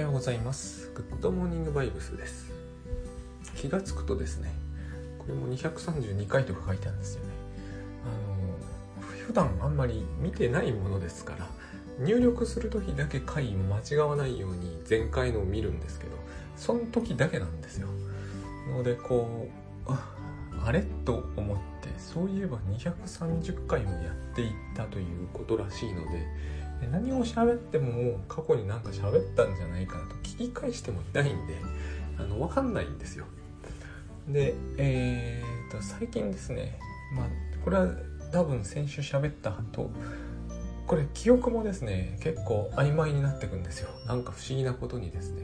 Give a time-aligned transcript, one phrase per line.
[0.00, 0.90] はようございます。
[0.94, 2.50] グッドモーニングバイブスです。
[3.54, 4.50] 気がつくとですね
[5.18, 7.28] これも232回とか書いてあるんですよね。
[8.98, 11.46] あの普段あんまり見てないものですから
[11.98, 16.12] 入力する時だけ回間違わないように前回のを見るんですけど
[16.56, 17.88] その時だけなんですよ。
[18.74, 19.50] のでこ
[19.86, 19.92] う
[20.64, 20.82] あれ？
[21.04, 26.26] と思ってそういえば230回もやっていったということらしいので
[26.88, 31.56] 何を喋ってもも過去になんか喋ったんじゃないかなと聞き返してもいないんで
[32.18, 33.26] あの分かんないんですよ。
[34.28, 36.78] でえー、と最近ですね
[37.14, 37.26] まあ
[37.64, 37.88] これは
[38.32, 39.90] 多分先週喋った後
[40.86, 43.90] これ記憶もですね結構曖昧になってくんですよ。
[44.06, 45.42] なんか不思議なことにですね、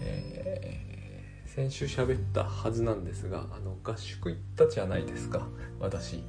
[0.00, 5.48] えー、先週喋ったはずなんですがあの合宿行ったじゃないですか
[5.80, 6.22] 私。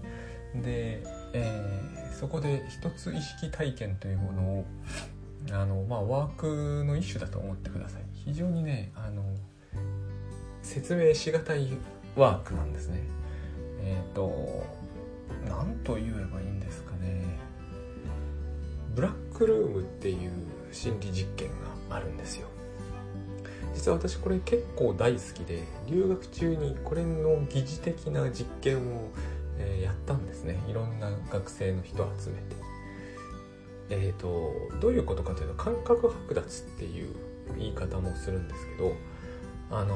[0.56, 4.66] で、えー、そこで一つ意識体験というものを
[5.52, 8.02] あの、まあ、ワークの一種だと思ってください。
[8.14, 9.24] 非常にねあの
[10.62, 11.70] 説明しがたい
[12.16, 13.02] ワークなんですね。
[13.82, 14.68] えっ、ー、と
[15.48, 17.24] 何と言えばいいんですかね。
[18.96, 20.32] ブラックルームっていう
[20.72, 21.50] 心理実験
[21.90, 22.48] があるんですよ。
[23.74, 29.10] 実は私これ結構大好きで留学中にこれの疑似的な実験を
[29.60, 30.60] え、やったんですね。
[30.68, 32.70] いろんな学生の人を集めて。
[33.90, 37.16] え、ー、とどういうことかというと感覚剥奪っていう
[37.58, 38.94] 言い方もするんですけど
[39.72, 39.96] あの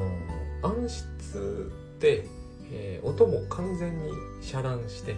[0.61, 2.28] 暗室で、
[2.72, 5.16] えー、音も完全に遮断して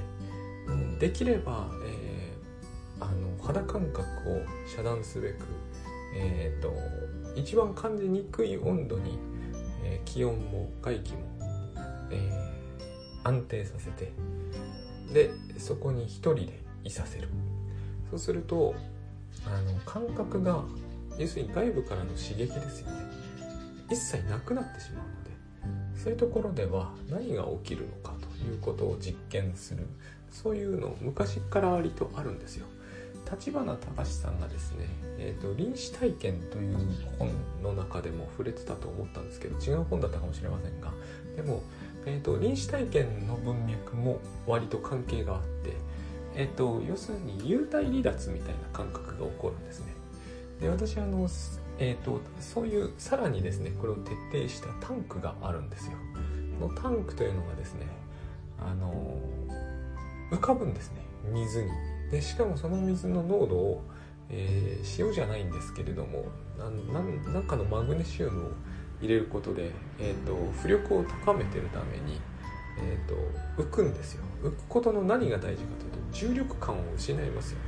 [0.99, 4.41] できれば、えー、あの肌感覚を
[4.75, 5.45] 遮断すべく、
[6.17, 6.73] えーと、
[7.35, 9.19] 一番感じにくい温度に、
[9.83, 11.19] えー、気温も外気も、
[12.11, 12.31] え、
[13.23, 14.11] 安定させて
[15.15, 17.29] でそこに一人でいさせる。
[18.09, 18.75] そうすると
[19.47, 20.65] あの感覚が
[21.17, 22.97] 要するに外部からの刺激ですよね。
[23.89, 29.87] 一切なくなってしまうのでそういうところでは何が起きるのかということを実験する。
[30.31, 32.65] そういうの昔から割とあるんですよ。
[33.31, 34.85] 立花隆さんがですね
[35.17, 36.75] 「えーと、臨死体験」という
[37.17, 37.31] 本
[37.63, 40.91] の中でも触れてたと思ったんですけど違う本だったかもしれませんが
[41.35, 41.63] でも
[42.05, 45.73] えーと、臨死体験の文脈も割と関係があって、
[46.35, 49.93] えーと、要するに幽体離脱みたいな感覚が起こるんですね。
[50.61, 51.27] で私あの、
[51.79, 55.93] えーと、そういうさらにですねこれを徹底したタンクがあるんですよ。
[56.59, 57.87] このタンクというのがですね
[58.59, 59.19] あの
[60.31, 61.01] 浮かぶんですね
[61.31, 61.69] 水に。
[62.11, 63.83] でしかもその水の濃度を、
[64.29, 66.25] えー、塩じゃないんですけれども
[66.57, 68.51] 何かのマグネシウムを
[69.01, 72.19] 入れることで、えーと、浮力を高めてるために、
[72.79, 73.07] えー
[73.57, 74.23] と、浮くんですよ。
[74.43, 77.65] 浮くことの何が大事かというと重力感を失いますよね。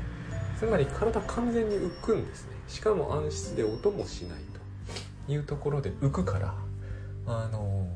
[0.59, 2.55] つまり体完全に浮くんですね。
[2.67, 4.57] しかも暗室で音もしないと。
[5.27, 6.55] いうところで浮くから
[7.25, 7.87] あの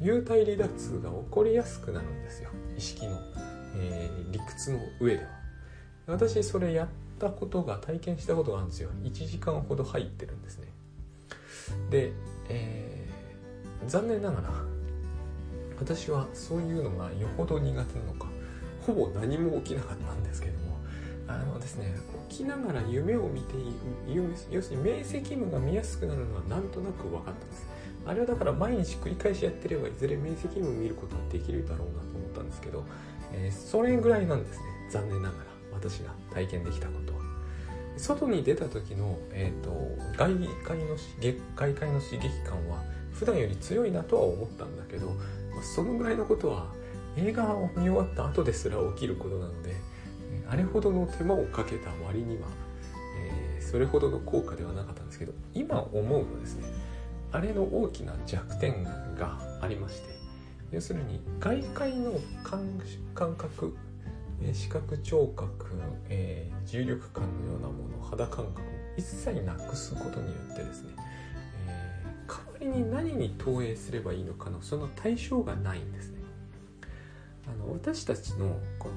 [0.00, 2.50] 幽体離脱が起こりやすくなるんですよ。
[2.76, 3.18] 意識の、
[3.76, 5.30] えー、理屈の上では。
[6.06, 8.90] 私それやったことが体験したことがあるんですよ。
[9.02, 10.68] 1時間ほど入ってるんですね。
[11.90, 12.12] で
[12.48, 14.50] えー、残念ながら
[15.78, 18.28] 私はそういうのがよほど苦手なのか
[18.86, 20.78] ほぼ何も起きなかったんですけども
[21.28, 21.94] あのですね
[22.28, 27.66] 起きながら夢を見ている要するに明晰夢が見やすくなるのはなんとなく分かったんです。
[28.06, 32.84] あれはだから毎日繰り返しやってればいずれ明晰夢を見ることはできるだろうなと思ったんですけど、
[33.32, 34.64] えー、それぐらいなんですね。
[34.90, 37.05] 残念ながら私が体験できたこと。
[37.96, 39.70] 外に出た時の、えーと、
[40.16, 40.34] 外
[40.64, 40.96] 界の
[41.56, 45.16] 外界の刺激感は普段より強いなとは思ったんだけど
[45.62, 46.66] そのぐらいのことは
[47.16, 49.74] 映画を見終わった後ですら起きることなので
[50.48, 52.48] あれほどの手間をかけた割には、
[53.18, 56.68] えー、それほどの効果ではなかったんですけど今思うとですね
[57.32, 58.84] あれの大きな弱点
[59.18, 60.16] がありまして
[60.70, 62.12] 要するに外界の
[62.44, 63.76] 感覚
[64.52, 65.66] 視覚聴覚、
[66.08, 68.64] えー、重力感のようなもの肌感覚を
[68.96, 70.90] 一切なくすことによってですね、
[71.66, 76.20] えー、代わりに何に投影すればいいのかのその対象がないんですね。
[77.48, 78.94] あの私たちのこの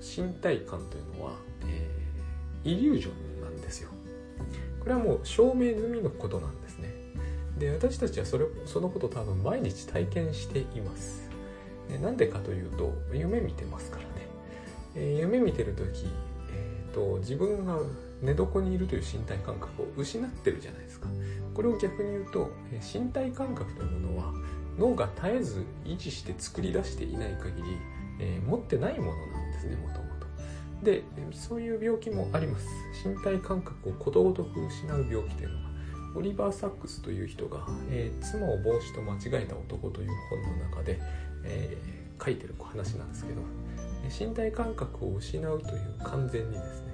[0.00, 1.32] 身体感というのは、
[1.66, 1.88] え、
[2.64, 3.90] イリュージョンなんですよ。
[4.80, 6.92] これはもう証明済みのことなんですね。
[7.58, 11.30] で私たちはそれそのこと多分毎日体験しています。
[11.88, 14.11] でなんでかというと夢見てますから。
[14.94, 16.06] えー、夢見てる時、
[16.52, 17.78] えーと、自分が
[18.20, 21.08] 寝床にいるという身体感覚を失ってるじゃないですか。
[21.54, 24.32] これを逆に言うと、えー、身体感覚というものは
[24.78, 27.76] 脳が絶えず維持して作り出していない限り、
[28.20, 30.12] えー、持ってないものなんですねもともと
[30.82, 32.66] でそういう病気もあります。
[33.04, 35.72] 身体感覚をことごとく失う病気というのが
[36.14, 41.00] オリバー・サックスという人が「えー、妻を帽子と間違えた男」という本の中で、
[41.44, 43.40] えー、書いてる話なんですけど
[44.08, 46.92] 身体感覚を失うという完全にですね。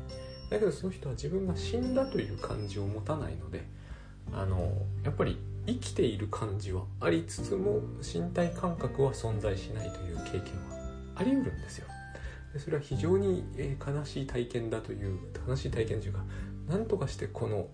[0.50, 3.66] だけどその人は自分が死んだという感じを持たないので
[4.32, 4.72] あの
[5.04, 10.78] やっぱり生きている感じはありつつも身体感覚は存在しないという経験は
[11.16, 11.86] あり得るんですよ。
[12.54, 16.24] でそれは非常にえ悲しい体験だという悲しい体験というか
[16.66, 17.68] 何とかしてこの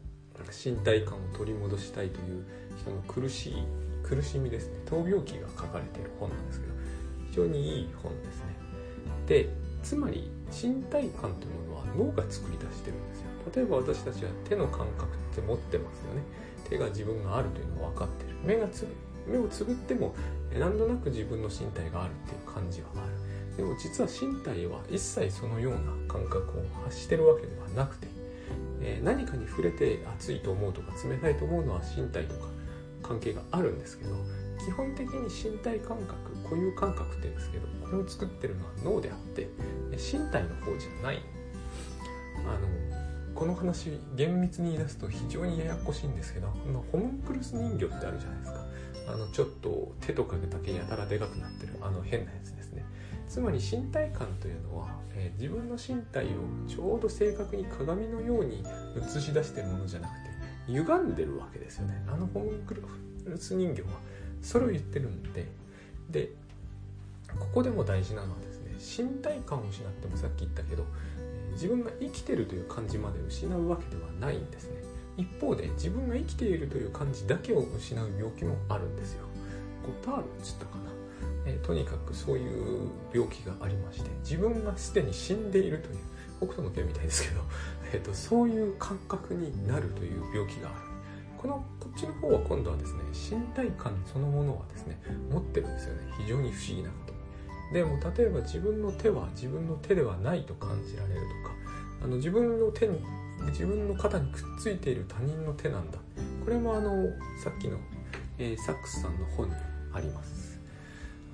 [0.50, 2.44] 身体感を取り戻したいという
[2.76, 3.54] 人の苦しい
[4.02, 4.80] 苦しみですね。
[4.84, 6.72] 闘病記が書かれている本なんですけど
[7.30, 8.63] 非常にいい本ですね。
[9.26, 9.48] で
[9.82, 13.26] つまり身体感というものは脳が作り出してるんですよ。
[13.54, 16.22] 例えば私たちは手の感覚って持ってますよね。
[16.68, 18.36] 手が自分があるというのは分かってる。
[18.44, 18.86] 目がつ
[19.26, 20.14] 目をつぶっても
[20.58, 23.34] 何となく自分の身体があるっていう感じはある。
[23.56, 25.78] でも実は身体は一切そのような
[26.08, 28.08] 感覚を発してるわけではなくて、
[28.80, 32.48] えー、何かに触れて熱いと思うとか冷たいと思うのは身体とか
[33.02, 34.16] 関係があるんですけど
[34.64, 39.48] 基本的に身体感覚固有感覚って言うんですけどこれを作ってるのは脳であって
[39.92, 41.22] 身体の方じゃない。
[42.46, 42.68] あの
[43.34, 46.48] この話厳密に言い出すと非常にややこしいんですけど
[46.92, 48.64] ホムンクルス人形ってあるじゃないですか。
[49.06, 52.84] あのちょっと手とかだけやたらでかくなってるあの変なやつですね。
[53.28, 56.28] つまり身体感というのは、えー、自分の身体を
[56.68, 58.64] ちょうど正確に鏡のように
[58.96, 60.18] 映し出してるものじゃなくて
[60.68, 62.02] 歪んでるわけですよね。
[62.06, 62.82] あのホムンクル
[63.36, 63.88] ス人形は
[64.40, 65.48] それを言ってるんで
[66.10, 66.30] で
[67.38, 70.84] ここでも大事なのはですね身体感を失ってもさっき言ったけど
[71.52, 74.82] 自分が生きてるという感じまで失うわけではないんですね。
[75.16, 79.24] 一方で自分が生きているという感じだけを失う病気もあるんですよ。
[79.84, 80.90] ゴタールっつったかな、
[81.46, 85.98] え、とにかくそういう病気がありまして自分がすでに死んでいるという
[86.38, 87.42] 北斗の拳みたいですけど、
[87.92, 90.93] えーと、そういう感覚になるという病気がある。
[91.44, 94.98] このこっちの方は今度はですね身体感そのものはですね
[95.30, 96.00] 持ってるんですよね。
[96.16, 101.54] 非常に不思議なことでも例えば自分の手は自分の手ではないと感じられるとか
[102.04, 102.98] あの自分の手に
[103.48, 105.98] 自分の肩にくっついている他人の手なんだ。
[106.42, 107.10] これもあの
[107.42, 107.76] さっきの、
[108.38, 109.54] えー、サックスさんの本に
[109.92, 110.58] あります。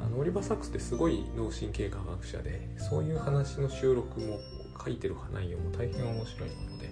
[0.01, 4.41] あのオリバー・サックスってすごい脳神経科学者でそういう話の収録も
[4.83, 6.91] 書いてる内容も大変面白いもので、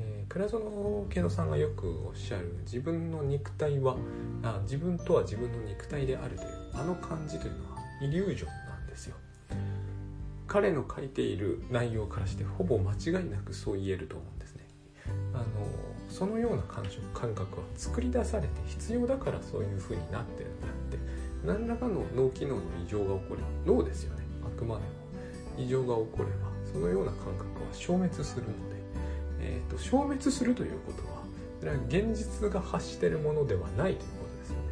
[0.00, 3.96] えー、倉園慶野さんがよくおっしゃる自分の肉体は
[4.42, 9.16] あ自分とは自分の肉体であるというあの感じというのはイリュージョンですよ。
[10.46, 14.66] 彼の書いている内容からしてほぼ間違いなくそう言えると思うんですね。
[15.34, 15.44] あの
[16.08, 20.98] そのような感触感覚は作り出されて必要だからそういう風になってるんであって
[21.46, 24.88] 何らかの脳機能の異常が起これば脳ですよねあくまでも。
[25.58, 28.67] 異常が起こればそのような感覚は消滅するので、えー
[29.68, 31.22] と、消滅するということは
[31.60, 34.62] それは現実が発してるものではないということですよね。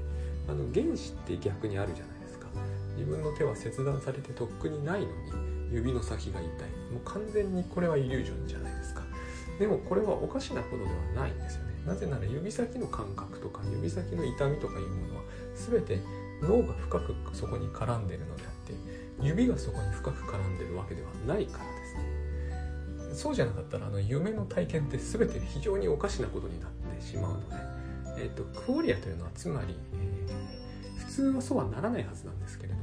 [0.48, 2.46] あの原子って逆にあるじゃないですか。
[2.96, 5.12] 自分の手は切断されてとっくにないのに
[5.72, 6.50] 指の先が痛い。
[6.93, 9.02] もう完全にこれはイリュージョンじゃないですか。
[9.58, 11.75] でもこれはおかしなことではないんですよね。
[11.87, 15.22] なぜなら指先の感覚とか指先の痛みとかいうものは
[15.54, 16.00] 全て
[16.42, 18.75] 脳が深くそこに絡んでるのであって
[19.22, 21.64] 指がそこに深く絡んでるわけではないから
[23.16, 27.56] そうじゃなかったらあの夢の体験って全て非常におかしなことになってしまうので、
[28.18, 32.82] えーと、クオリアというのはつまり、えー、普通はそうはならないはずなんですけれども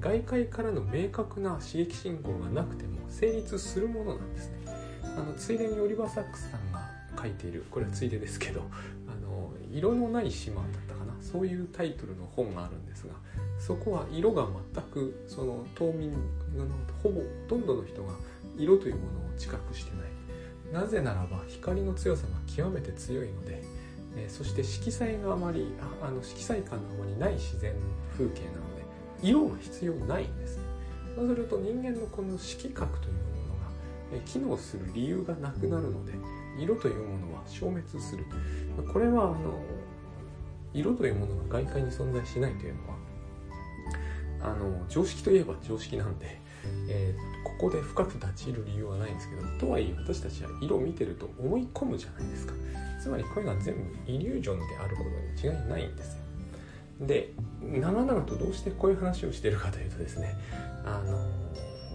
[0.00, 4.58] 外界からの明確な刺激信号がなくても成立するものなんですね。
[5.02, 6.88] あのついでにオリバー・サックスさんが
[7.20, 8.62] 書いているこれはついでですけど
[9.10, 11.14] 「あの色のない島」だったかな？
[11.20, 13.14] そういうタイトルの本があるんですが
[13.58, 16.18] そこは色が全くその島民の
[17.02, 18.12] ほぼほとんどの人が
[18.58, 20.82] 色というものを知覚してない。
[20.82, 23.62] なぜならば光の強さが極めて強いので、
[24.16, 25.72] えそして色彩があまり
[26.02, 27.72] あの色彩感があまりない自然
[28.12, 28.84] 風景なので
[29.22, 30.56] 色が必要ないんです。
[30.58, 30.62] ね
[31.16, 33.70] そうすると人間のこの色覚というものが
[34.12, 36.12] え機能する理由がなくなるので
[36.58, 38.24] 色というものは消滅する。
[38.92, 39.58] これはあの
[40.74, 42.96] 色というものが外界に存在しないというのは
[44.40, 46.40] あの常識といえば常識なんで、
[46.88, 52.54] えー、ここで深く立ち入る理由はないんですけどとはいえ私たちは色を見てると思い込むじゃないですか。
[53.00, 56.22] つまりこれが全部イリュージョンであることに違いないんですよ。
[57.06, 60.34] で長々とどうしてこういう話をしてるかというとですね
[60.84, 61.28] あの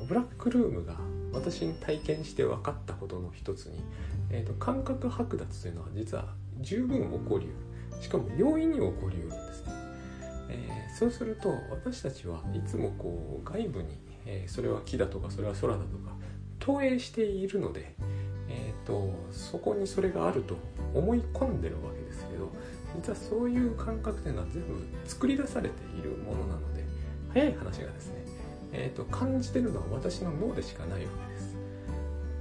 [0.08, 0.96] ブラックルームが
[1.34, 3.84] 私に体験して分かったことの一つに、
[4.30, 6.28] えーと、感覚剥奪というのは実は
[6.62, 7.56] 十分起こりうる。
[8.02, 9.72] しかも容易に起こりうるんですね、
[10.50, 16.14] えー、そうすると私たちはいつもこう外部に、えー、それは木だとかそれは空だとか
[16.60, 17.96] 投影しているので、
[18.50, 20.56] えーとそこにそれがあると
[20.94, 22.50] 思い込んでるわけですけど
[22.96, 26.84] 実はそういう感覚というのは全部作り出されているものなので
[27.34, 28.26] 早い話がですね、
[28.72, 31.56] えーと、感じてるのは私の脳でしかないわけです。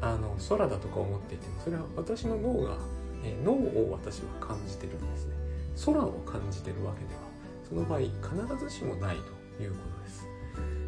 [0.03, 2.77] あの空だとか思っていてもそれは私の脳が、
[3.25, 5.35] えー、脳を私は感じてるんですね。
[5.87, 7.21] 空を感じてるわけでは
[7.67, 10.27] その場合必ずしもないということです。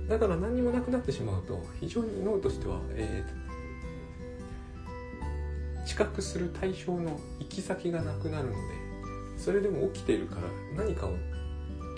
[0.08, 8.58] だから何もなくなってしまうと非常に脳としては、えー、知覚する対象の行き先がなくなるので
[9.36, 10.42] それでも起きているから
[10.84, 11.12] 何かを、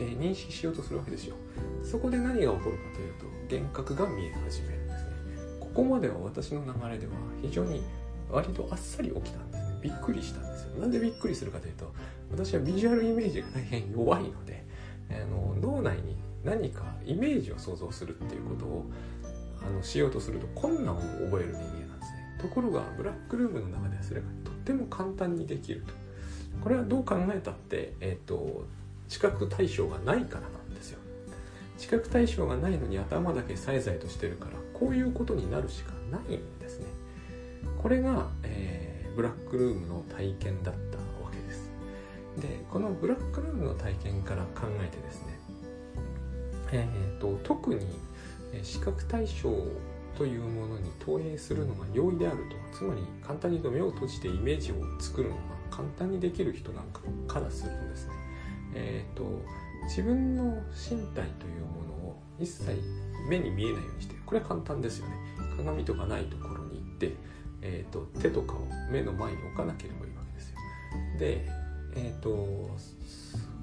[0.00, 1.36] えー、認識しようとするわけですよ。
[1.82, 5.10] そこで何が起こるかというと幻覚が見え始めるんですね。
[5.60, 7.82] ここまでは私の流れでは非常に
[8.30, 9.78] 割とあっさり起きたんですね。
[9.82, 10.80] びっくりしたんですよ。
[10.80, 11.92] なんでびっくりするかというと
[12.30, 14.64] 私はビジュアルイメージが大変弱いので
[15.10, 18.86] あの脳内に何かイメージを想像するっていうことを
[19.66, 22.38] あのしようとすると困難を覚える人間なんですね。
[22.40, 25.92] ところがブラックルームの中ではそれがとっても簡単にできると。
[26.62, 28.64] これはどう考えたって、えーと、
[29.08, 30.98] 知覚対象がないからなんですよ。
[31.78, 36.86] 知覚対象がないのに頭だけさえざいとしてるからこういうことになるしかないんですね。
[37.82, 41.70] これが、えー、ブラックルームの体験だったわけです。
[42.40, 45.25] でこのブラックルームの体験から考えてですね
[46.72, 47.86] えーと、特に
[48.62, 49.50] 視覚対象
[50.16, 52.38] というものに投影するのが容易である
[52.72, 58.14] とつまり簡単に言うと目を閉じてイメージを作るのが簡単にできる人なんかからするとですね、
[58.74, 59.24] えーと、
[59.84, 62.80] 自分の身体というものを一切
[63.28, 65.14] 目に見えないようにしてこれは簡単ですよね。
[65.56, 67.12] 鏡とかないところに行って、
[67.62, 70.56] えーと、手とかを目の前に置かなければいいわけですよ。
[71.18, 71.46] で、
[71.96, 72.76] えー、と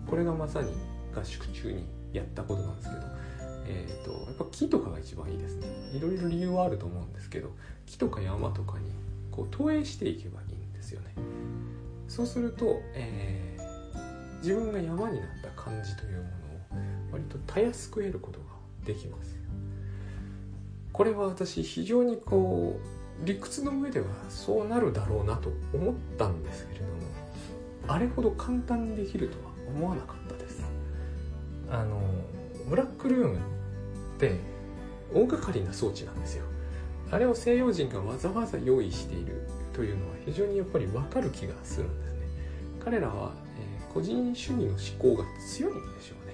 [0.07, 0.71] これがまさに
[1.15, 3.01] 合宿中にやったことなんですけど、
[3.65, 5.67] えーと、やっぱ木とかが一番いいですね。
[5.93, 7.51] いろいろ理由はあると思うんですけど
[7.85, 8.91] 木とか山とかに
[9.31, 11.15] こう投影していけばいいんですよね。
[12.07, 16.29] そうすると、えー、自分が山になった感じというものを
[17.11, 18.45] 割とたやすく得ることが
[18.85, 19.35] できます。
[20.91, 26.91] これは私非常にこう理屈の上ではそうなるだろうなと思ったんですけれども
[27.87, 30.32] あれほど簡単にできるとは思わなかった
[31.73, 31.99] あの
[32.69, 34.35] ブラックルームって
[35.11, 36.45] 大掛かりな装置なんですよ。
[37.11, 42.19] あれを西洋人がわざわざ用意しているというのは非常にやっぱり分かる気がするんですね。
[42.83, 46.33] 彼らは、えー、個人主義の思考が強いんでしょうね。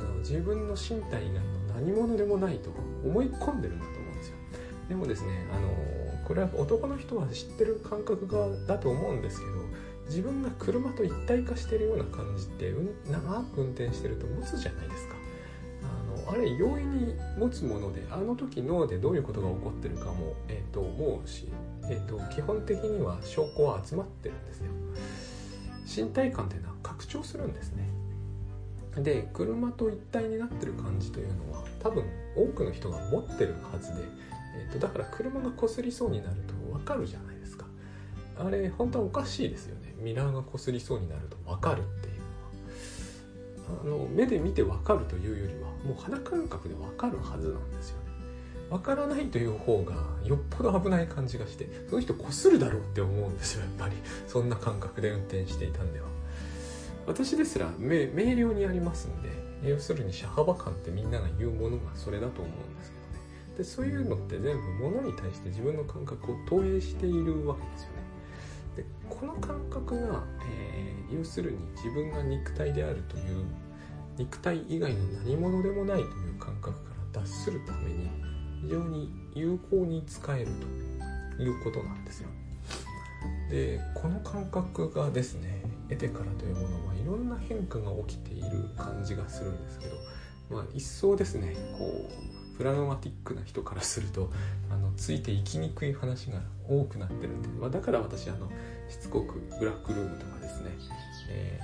[0.00, 2.70] あの自分の身体以外の何者でもないと
[3.04, 4.34] 思い込んでるんだと思うんですよ。
[4.88, 5.68] でもですねあの
[6.26, 9.52] これは男の人は知ってる感覚がだと思うんですけど
[10.08, 15.14] 自分が車と一体化してるような感じって、うん、長く運転してると持つじゃないですか。
[15.82, 21.48] あのあれ容易に持つものであの時脳でどういうことが起こってるかも、えーと、もうし、
[21.84, 24.66] えーと、基本的には証拠は集まってるんですよ。
[26.04, 27.88] 身体感っていうのは拡張するんですね。
[28.96, 32.04] で車と一体になってる感じというのは多分
[32.36, 34.02] 多くの人が持ってるはずで、
[34.56, 37.66] えーと、だから車が擦りそうになると分かるじゃないですか。
[38.36, 48.08] あれ本当はおかしいですよミラーが擦りそうになると分かるっていうのはあの目で見て分かるというよりはもう肌感覚で分かるはずなんですよね。
[48.70, 53.96] 分からないという方がよっぽど危ない感じがしてその人擦るだろうって思うんですよやっぱり。
[54.26, 56.06] そんな感覚で運転していたんでは。
[57.06, 59.30] 私ですら明瞭にありますんで
[59.70, 63.56] 要するに車幅感ってみんなが言うものがそれだと思うんですけどね。
[63.56, 67.97] でそういうのって全部物に対して自分の感覚を投影しているわけですよね。
[68.78, 73.44] でこの感覚が、えー、要するに自分が肉体であるという
[74.16, 78.08] 肉体以外の何者でもないという感覚から脱するために
[78.62, 80.46] 非常に有効に使える
[81.36, 82.28] ということなんですよ。
[83.50, 89.96] でこの感覚がですね得てからというものはいろんな変化が起きている感じがするんですけど、
[90.50, 94.30] まあ、一層ですねこうプラグマティックな人からすると
[94.68, 98.50] あのついていきにくい話が多くなってるんで、まあ、だから私あの
[98.88, 100.70] しつこくブラックルームとかですね、
[101.30, 101.60] え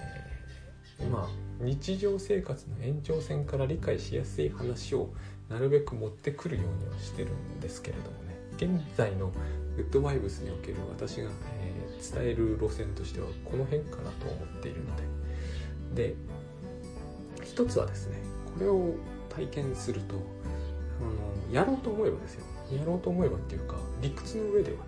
[1.01, 1.29] ー、まあ
[1.61, 5.13] 日常生活の延長線から理解しやすい話を
[5.49, 9.33] なるべく持ってくるようにはしてるんですけれどもね現在の
[9.77, 14.97] グッドバイブスにおける私が、えー、伝える路線としてはこの辺かなと思っているの
[15.95, 16.15] でで
[17.43, 18.95] 一つはですねこれを
[19.29, 20.15] 体験すると
[21.05, 22.45] あのやろうと思えばですよ。
[22.73, 24.85] やろうと思えばっていうか理屈の上ではね、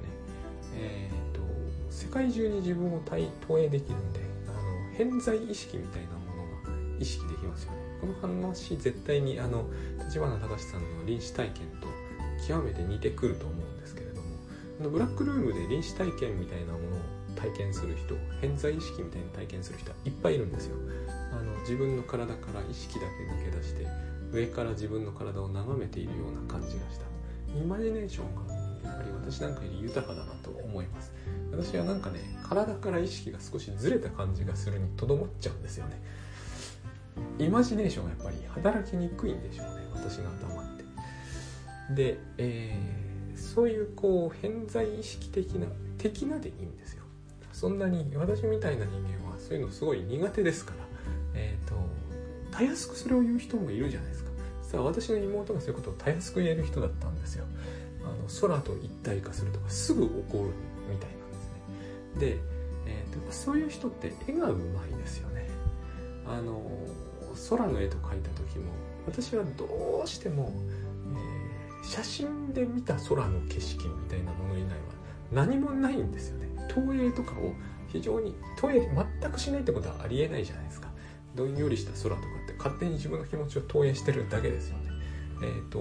[0.75, 1.43] えーと、
[1.91, 7.79] 世界中に自分を投影できるんであの偏在意識みたいなものが意識できますよね。
[8.01, 9.67] この話絶対にあの
[10.05, 11.89] 立花隆さんの臨死体験と
[12.47, 14.29] 極めて似てくると思うんですけれども
[14.81, 17.01] あのブラックルームで臨死体験みたいなものを
[17.37, 20.77] 体験する人偏在意識みたいに体験する人はいっぱいいるんですよ。
[21.33, 23.87] あの自分の体から意識だけ抜け出して
[24.37, 27.07] 上から自分の体を眺めているような感じがした。
[27.59, 31.13] イマジネーションがやっぱり私なんかより豊かだなと思います。
[31.51, 36.01] 私はなんかね体から意識が少しずれた感じがするにとどまっちゃうんですよね。
[37.39, 40.85] イマジネーションがやっぱり働きにくいんでしょうね私の頭って。
[41.95, 45.67] で、えー、そういうこう偏在意識的な
[45.97, 47.05] 的なでいいんですよ。
[47.53, 50.87] そんなに私みたいな人間はそういうのすごい苦手ですから。
[51.35, 51.77] えっ、ー、と
[52.51, 54.26] たやすくそれを言う人もいるじゃないですか。
[54.77, 57.47] 実は私の妹がそういうことをたやすく言える人だったんですよ。
[58.03, 60.51] あの空と一体化するとかすぐ起こる
[60.91, 62.37] みたいなんですね。
[62.37, 62.39] で、
[62.87, 65.49] えーと、そういう人って絵がうまいですよね。
[66.27, 66.63] あの
[67.49, 68.71] 空の絵と描いた時も
[69.07, 70.53] 私はどうしても、
[71.15, 74.77] えー、写真で見た空の景色みたいなもの以外は
[75.33, 76.49] 何もないんですよね。
[76.69, 77.55] 投影とかを
[77.89, 78.81] 非常に投影
[79.21, 80.91] 全くしないってことはありえないじゃないですか。
[81.35, 84.91] どんよりした空とか勝手に自分の気持ちを投影してるだけですよね。
[85.43, 85.81] えっ、ー、と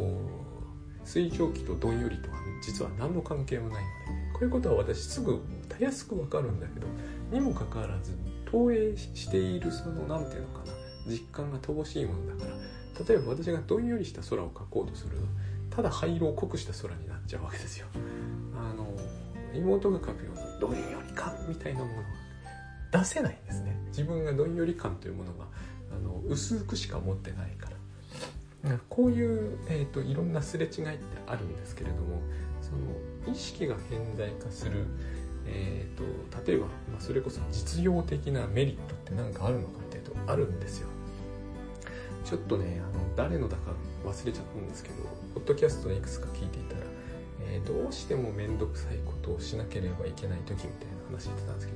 [1.06, 3.90] 水蒸気とどんよりとは実は何の関係もないの
[4.32, 5.40] でこういうことは私すぐ
[5.70, 6.88] たやすくわかるんだけど
[7.32, 10.74] にもかかわらず投影しているその何ていうのかな
[11.08, 15.18] 実感が乏しいものだから例えば私がどんよりした空を描こうとする
[15.70, 17.88] とただ灰色を濃くした空になっちゃうわけですよ。
[18.56, 18.88] あの
[19.54, 22.04] 妹が描くようなどんより感みたいなものは
[22.92, 23.78] 出せないんですね。
[23.88, 25.46] 自分がどんより感というものが
[25.92, 27.76] あの薄くしか持ってないから。
[28.90, 32.22] こういう、えーと、いろんなすれ違いってあるんですけれども
[32.62, 34.88] その意識が偏在化する、
[35.46, 40.90] えーと、例えば、まあ、それこそ実用的なメリットって何かあるのかっていうとあるんですよ。
[42.24, 43.72] ちょっとねあの誰のだか
[44.04, 44.96] 忘れちゃったんですけど
[45.36, 46.82] ポッドキャストいくつか聞いていたら、
[47.52, 51.74] えー、どうしても面倒くさいことをしなければいけない時みたいな話してたんですけ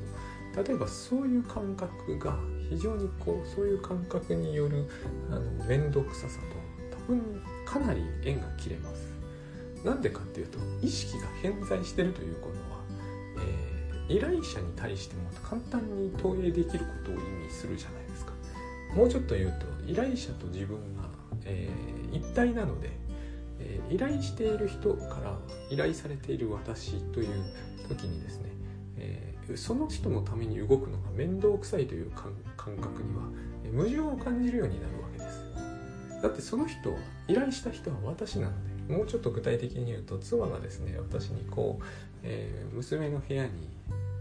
[0.58, 2.36] ど例えばそういう感覚が
[2.70, 4.88] 非常にこうそういう感覚による
[5.30, 6.40] あの面倒くささ
[6.90, 9.10] と多分かなり縁が切れます。
[9.84, 12.82] なんでかっていうと意識が偏在してるということは、
[14.08, 18.34] えー、依頼者に対しても簡単に投影できることを意味するじゃないですか。
[18.96, 21.04] もうちょっと言うと依頼者と自分が、
[21.46, 22.90] えー、一体なので、
[23.60, 25.38] えー、依頼している人から
[25.70, 27.28] 依頼されている私という
[27.88, 28.50] 時にですね、
[28.98, 33.24] えー、その人のために動くのが面倒くさいという感覚には
[33.72, 36.22] 矛盾を感じるようになるわけです。
[36.22, 38.54] だってその人は依頼した人は私なの
[38.88, 41.84] でもうちょっと具体的に言うと妻がですね私にこう、
[42.24, 43.52] えー、娘の部屋に、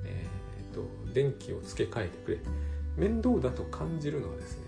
[0.05, 2.39] えーと、電気を付け替えてくれ
[2.97, 4.67] 面倒だと感じるのはですね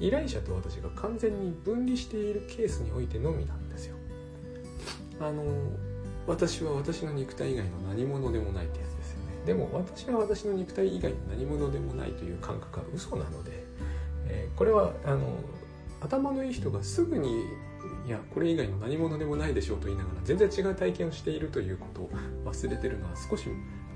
[0.00, 3.96] 依頼者と私が完全に分離しているケースにおいてのみなんですよ。
[5.20, 5.44] あの
[6.26, 8.86] 私は私の肉体以外の何者でもないってや
[9.46, 13.64] でも私は私の肉体以外の何者でもないという感覚は嘘なので、
[14.26, 15.38] えー、これはあの
[16.00, 17.44] 頭のいい人がすぐに
[18.06, 22.10] いやこれ以外の何者でもないでしょうと言いながら全然違う体験をしているということを
[22.44, 23.48] 忘れてるのは少し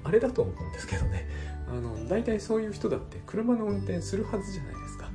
[0.04, 1.28] あれだと思うんですけどね。
[1.68, 5.10] あの大体そういう人だって車の運転するはずじゃないですか。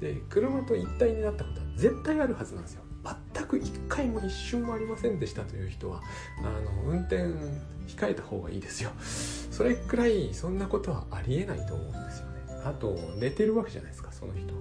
[0.00, 2.82] で車と一体になったことは絶対あるはずなんですよ。
[3.38, 6.02] 全く一回も一瞬もありませんでしたという人は
[6.38, 7.18] あの運転
[7.86, 8.90] 控えた方がいいですよ。
[8.98, 12.62] それくらいそんなことはありえないと思うんですよね。
[12.64, 14.54] あと寝てるわけじゃないですかその人。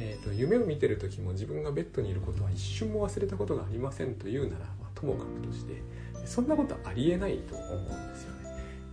[0.00, 5.82] えーと、夢を見てる時も自分がベッドにいることは一瞬も忘れたことがありませんというなら、まあ、ともかくとして
[6.24, 8.44] そんなことありえないと思うんですよね。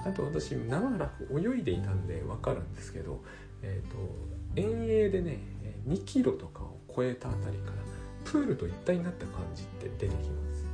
[0.06, 3.24] あと私長らく泳いでいたんで分かるんですけど、
[3.64, 3.98] えーと、
[4.56, 5.40] 遠泳でね
[5.88, 7.91] 2キロとかを超えたあたりから
[8.26, 10.66] プールと一体になった感じって出てきます。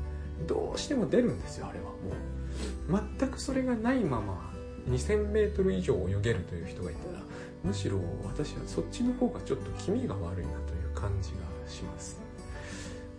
[0.47, 3.17] どうしても出るんですよあれはもう。
[3.19, 4.51] 全くそれがないまま
[4.89, 7.21] 2000m 以上泳げるという人がいたら
[7.63, 11.37] むしろ私はそっちの方がちょっと気味が悪いなという感じが
[11.69, 12.19] します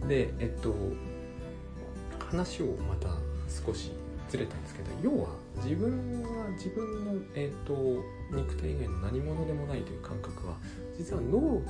[0.09, 0.75] でえっと
[2.19, 3.09] 話をまた
[3.49, 3.93] 少し
[4.29, 10.57] ずれたんですけど要は自分は自分の、えっと、肉体以外の何者でもないという感覚は
[10.99, 11.61] 実は脳と思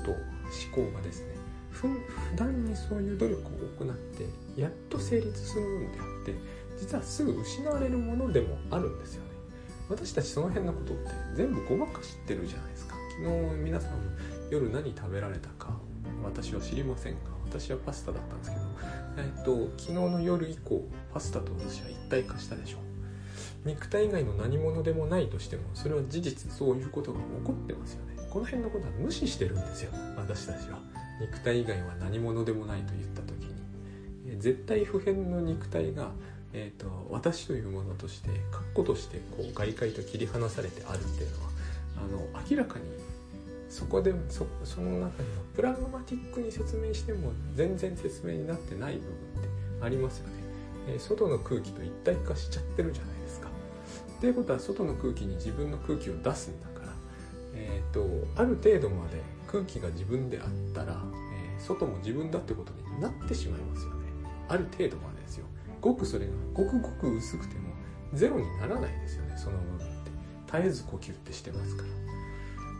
[0.74, 1.34] 考がですね
[1.70, 3.44] ふ普段にそういう努力を
[3.84, 4.26] 行って
[4.60, 6.34] やっと成立するものであって
[6.78, 9.30] 実はすぐ失われるものでもあるんですよね。
[9.88, 12.94] 私たちその辺のことって全部ごまか知ってるじゃないですか。
[13.18, 13.92] 昨日皆さん
[14.50, 15.78] 夜何食べられたか
[16.22, 18.62] 私は知りませんが私はパスタだったんですけど、
[19.16, 22.80] えっと、昨日の夜以降パスタと私は一体化したでしょう。
[23.68, 28.16] 肉体以外の何者でもないとしてもそれは事実そういうことが起こってますよね。
[28.30, 29.92] この辺のことは無視してるんですよ。
[30.16, 30.78] 私たちは。
[31.20, 33.46] 肉体以外は何者でもないと言った時
[34.24, 36.10] に絶対不変の肉体が
[36.52, 41.50] えーと、私というものとして括弧としてこう外界と切り離されてあるっていうのは
[41.96, 42.84] あの明らかに
[43.68, 45.12] そこでそその中には
[45.54, 50.32] プラグマティックに説明しても全然説明になってない部分ってありますよね、
[50.88, 53.48] えー、外の空気と一体化しちゃってるじゃないですか。
[53.48, 56.92] っていうことは外の空気に自分の空気を出すんだから、
[57.54, 61.02] えーと、とある程度まで空気が自分であったら、
[61.34, 64.08] えー、外も自分だってことになってしまいますよね。
[64.48, 65.46] ある程度までですよ。
[65.80, 67.70] ごくそれがごくごく薄くても
[68.12, 70.10] ゼロにならないですよねその部分って。
[70.46, 71.88] 絶えず呼吸ってしてますから。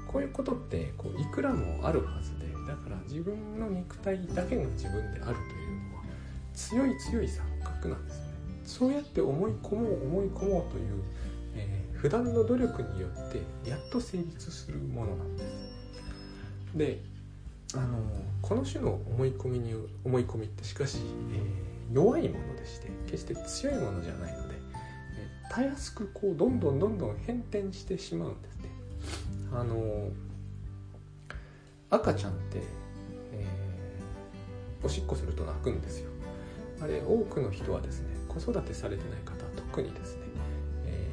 [0.09, 6.03] こういうことってこういくらもあるはずでだから自分の肉体だけが自分であるというのは
[6.55, 8.29] 強い強い錯覚なんですね。
[8.65, 11.03] そうやって思い込もう思い込もうという、
[11.55, 15.68] えー、普段の努力によってやっと成立するものなんです。
[16.79, 17.01] で
[17.75, 17.99] あの
[18.41, 20.99] この種の思い込みに思い込みってしかし、
[21.33, 24.55] えー、弱いものでして決して強いものじゃないので、
[25.19, 28.69] えー、たやすくこうどんどんどんどん変転してしまうんですね。
[29.53, 30.09] あの
[31.91, 32.63] 赤ちゃんって、
[33.33, 36.11] えー、おしっこすると泣くんですよ。
[36.81, 40.23] あれ多くの人はですね子育てされてない方は特にですね、
[40.87, 41.09] え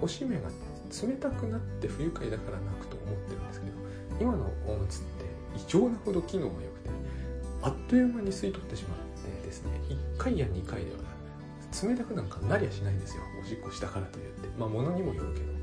[0.00, 0.48] ー、おしめが
[0.90, 3.85] 冷たくなって不愉快だから泣くと思ってるんですけど
[4.20, 5.24] 今のおむつって
[5.56, 6.90] 異常なほど機能が良くて
[7.62, 8.98] あっという間に吸い取ってしまっ
[9.42, 9.80] てですね。
[9.88, 10.98] 1回や2回では
[11.82, 13.22] 冷たくなんかなりゃしないんですよ。
[13.42, 14.48] おしっこしたからといって。
[14.58, 15.56] まあ物にもよるけど。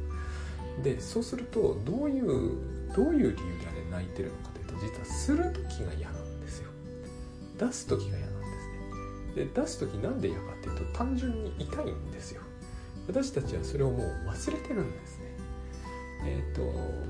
[0.84, 2.58] でそうするとどういう
[2.96, 6.70] どういう理由であれ泣いてるのかというと実はする時が嫌なんですよ。
[7.60, 9.46] 出す時が嫌なんですね。
[9.46, 12.42] で出す時なんで嫌かっていうと単純に痛いんですよ。
[13.08, 15.12] 私たちはそれをもう忘れてるんです。
[16.26, 16.62] えーと、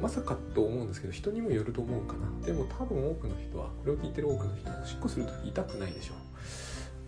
[0.02, 2.46] まさかと思うんですけど人にもよると思うかな。
[2.46, 6.18] でも多分多くの人はこれを聞いてる多くの人はおしっこする時痛くないでしょう、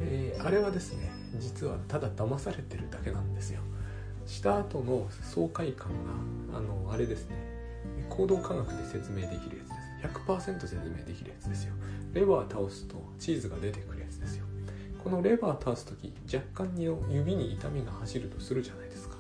[0.02, 3.62] えー、あれはですね実はただ騙されてるだけなんですよ。
[4.28, 5.90] した後の爽快感
[6.52, 7.36] があのあれですね。
[8.10, 10.18] 行動科学で説明できるやつです。
[10.28, 11.74] 100%説明できるやつですよ。
[12.14, 14.46] レバー倒すとチーズが出てくるやつですよ。
[15.04, 19.16] このレバー倒す時若干の指に痛みが走るとするじゃないですか。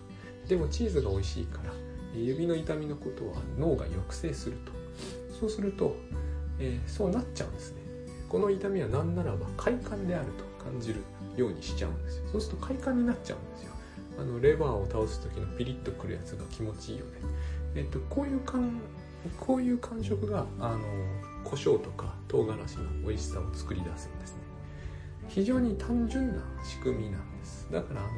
[0.47, 1.71] でもチーズが美味しいから
[2.23, 4.71] 指の痛みのことは脳が抑制すると。
[5.39, 5.95] そうすると、
[6.59, 7.81] えー、そうなっちゃうんですね。
[8.29, 10.25] この痛みは何ならば快感である
[10.59, 11.01] と感じる
[11.35, 12.27] ようにしちゃうんですよ。
[12.31, 13.73] そうすると快感になっちゃうんですよ。
[14.17, 17.11] あのレバーを倒す時のピリッとくるやつが気持ちいいよね。
[17.75, 18.79] えっ、とこういう感
[19.39, 20.79] こういう感触があの
[21.43, 24.39] 胡椒とか唐辛子の美味しさを作り出すんですね。
[25.27, 27.67] 非常に単純な仕組みなんです。
[27.71, 28.09] だからあの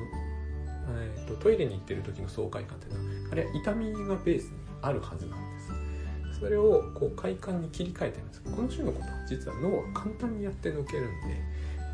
[0.89, 6.39] えーと、トイレに行ってる時の爽快感っていうのはあれは痛みがベースにあるはずなんです。
[6.39, 8.41] それをこう快感に切り替えてるんです。
[8.43, 11.41] この種のことは実は脳は簡単にやってのけるんで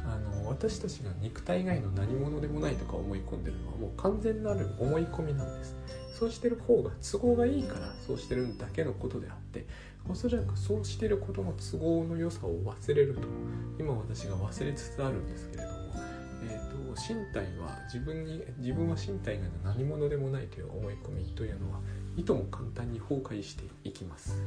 [0.06, 5.76] あの私たちが肉体以外の何者でもないとか思い込んでるのはもう完全なる思い込みなんです。
[6.14, 9.66] そうしてる方が都合がいいからそうしてるだけのことであって
[10.08, 13.22] おそらくそうしてることの都合の良さを忘れると
[13.80, 15.73] 今私が忘れつつあるんですけれど
[16.96, 21.80] 身体は自分に自分は身体が何者でもないという思い込みというのは
[22.18, 24.42] いとも簡単に崩壊していきます。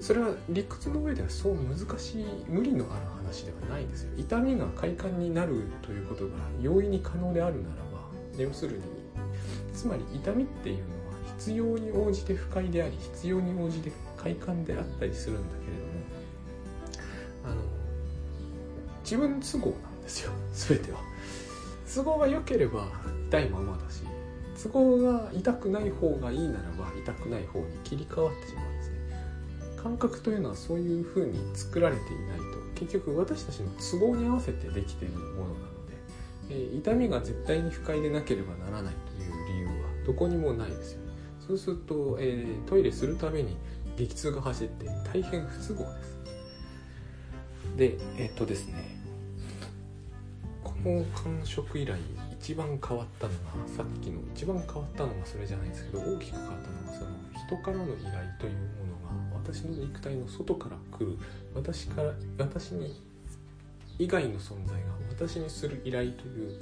[0.00, 4.10] それは理屈の上ではそう難しい無理のある話ではないですよ。
[4.16, 7.82] 痛みが快感になるということが容易に可能であるならば
[8.36, 8.82] 要するに
[9.72, 10.86] つまり痛みっていうのは
[11.38, 15.92] 必要に応じて不快であり必要に応じて快感であったりするんだけれども
[17.44, 17.62] あの
[19.04, 20.32] 自分都合なですよ。
[20.52, 21.00] 全ては。
[21.94, 22.86] 都合が良ければ
[23.28, 24.02] 痛いままだし
[24.62, 28.96] 都合が痛くない方がいいならば痛くない方に切り替わってしまうんですね。
[29.82, 32.62] 感覚というのはそういう風に作られていないと。
[32.74, 35.94] 結局私たちの都合に合わせてできているものなので、
[36.50, 39.72] えー、痛みが絶対に不快でなければならないという理由は
[40.06, 41.12] どこにもないですよね。
[41.46, 43.56] そうすると、えー、トイレするために
[43.96, 46.12] 激痛が走って大変不都合です。
[47.76, 49.01] でえっ、とですね
[50.82, 51.96] 感触以来
[52.40, 57.10] 一番変わったのがさっきの一番変わったのがそれじゃないですけど大きく変わったのがその
[57.46, 61.16] 人からの依頼というものが私の肉体の外から来る
[61.54, 63.00] 私から私に
[63.98, 64.78] 以外の存在が
[65.10, 66.60] 私にする依頼という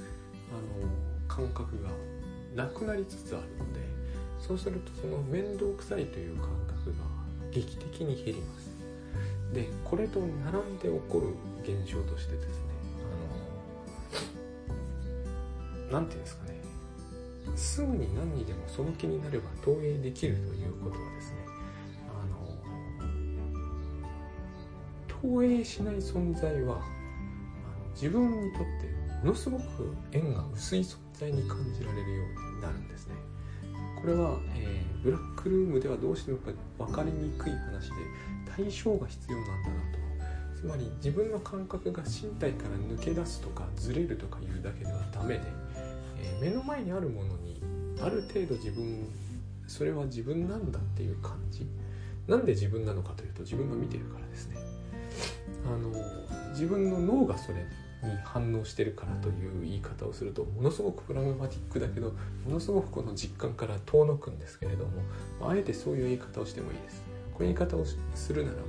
[0.51, 0.87] あの
[1.27, 1.89] 感覚が
[2.55, 3.79] なくなりつつあるので
[4.39, 7.05] そうするとその面倒くさいという感覚が
[7.51, 8.71] 劇的に減ります。
[9.53, 11.27] でこれと並んで起こる
[11.63, 12.70] 現象としてですね
[15.91, 16.61] 何て言うんですかね。
[17.55, 21.37] すぐに何にでもその気になれば投影できるということはですね
[22.07, 22.57] あの
[25.07, 26.81] 投影しない存在は
[27.93, 28.65] 自分にとって
[29.23, 33.15] ものすごく縁が薄い存在に感じられるようになるんですね。
[34.01, 37.95] これは、えー、ブラックルームではどうしてもやっぱり分かりにくい話で
[38.55, 40.01] 対象が必要なんだなと。
[40.61, 45.41] つまり自分の感覚が身体から抜け出すとかずれるとかいうだけではダメで、
[46.21, 47.61] えー、目の前にあるものに
[48.01, 49.07] ある程度自分
[49.67, 51.65] それは自分なんだっていう感じ。
[52.27, 54.57] なんで自分なのかというと自分が見てるからですね。
[55.65, 55.91] あの
[56.51, 57.59] 自分の脳がそれ
[58.03, 62.13] に反応してるからという言い方をするとものすごくプラグマティックだけど
[62.45, 64.91] ものすごくこの実感から遠のくんですけれども
[65.47, 67.03] あえてそういう言い方をしてもいいです。
[67.33, 68.61] こういう言い方をするならば、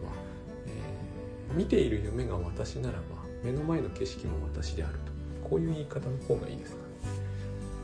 [0.66, 3.02] えー、見ている夢が私ならば
[3.42, 5.12] 目の前の景色も私であると。
[5.52, 6.76] こういう言い方の方がいいです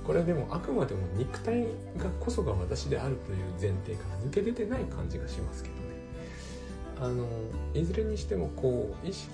[0.08, 1.64] これでもあくまでも肉体
[1.98, 5.80] がこそが私であるという前提から抜け出てない感じがしますけどね。
[6.98, 7.28] あの
[7.74, 9.30] いずれにしてもこう意識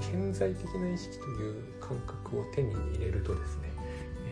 [0.00, 3.70] 潜在的な意識という感覚を手に入れるとですね、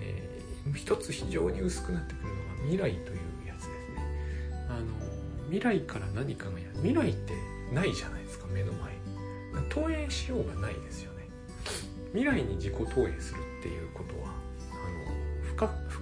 [0.00, 3.76] えー、一つ非常に薄くなってくるのが未来というやつですね。
[4.70, 4.86] あの
[5.50, 7.34] 未来から何かがや未来って
[7.70, 8.94] ないじゃないですか目の前。
[8.94, 11.28] に投影しようがないですよね。
[12.14, 14.13] 未来に自己投影するっていうこと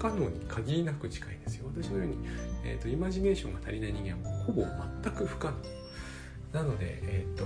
[0.03, 1.67] 可能に限りなく近いですよ。
[1.73, 2.17] 私のように、
[2.65, 4.62] えーと、イマジネーションが足りない人間はほぼ
[5.05, 5.53] 全く不可
[6.53, 6.61] 能。
[6.61, 7.45] なのでえっ、ー、と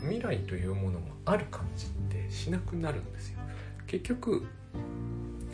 [0.00, 3.40] 未来というものもある感じってしなくなるんですよ。
[3.86, 4.46] 結局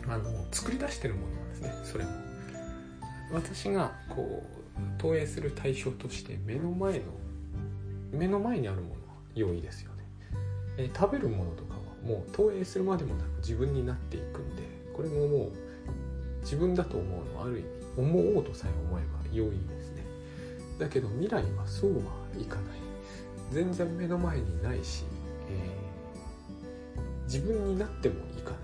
[0.07, 2.11] あの作り出してるものなんですねそれも。
[3.33, 4.41] 私がこ
[4.77, 7.05] う投影する対象として目の前の
[8.13, 8.97] 目の前にあるものは
[9.35, 10.05] 良いですよね、
[10.77, 14.63] え食べるものとかはもう投影するまでもなく自分になっていくんで
[14.93, 15.51] これももう
[16.41, 20.05] 自分だと思うのはある意味思おうとさえ思えば良いですね。
[20.79, 22.01] だけど未来はそうは
[22.39, 22.65] いかない。
[23.51, 25.03] 全然目の前にないし、
[25.49, 28.57] えー、自分になってもいかな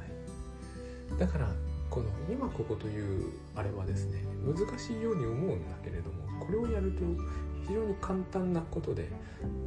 [1.15, 1.19] い。
[1.19, 1.51] だから
[1.89, 6.99] この今ここというあれはですね難しいように思うんだけれどもこれをやると
[7.67, 9.09] 非常に簡単なことで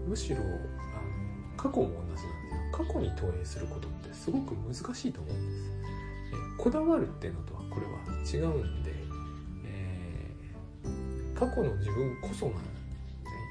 [0.06, 0.46] むしろあの
[1.56, 2.30] 過去も同じなんですよ。
[2.72, 5.70] 過去に投影することってすごく難しいと思うんです、
[6.32, 7.92] え、こだわるっていうのとはこれは
[8.24, 8.92] 違うんで、
[9.64, 12.54] えー、過去の自分こそが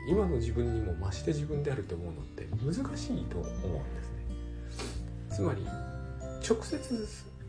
[0.08, 4.20] 今の自分にも増して自分であると思うのって難しいと思うんですね。
[5.30, 5.64] つまり
[6.48, 7.08] 直接